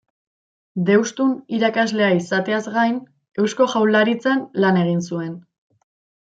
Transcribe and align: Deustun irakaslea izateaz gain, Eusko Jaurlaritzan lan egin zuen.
Deustun 0.85 1.35
irakaslea 1.57 2.07
izateaz 2.21 2.61
gain, 2.79 2.97
Eusko 3.45 3.69
Jaurlaritzan 3.75 4.43
lan 4.65 4.81
egin 4.87 5.05
zuen. 5.13 5.39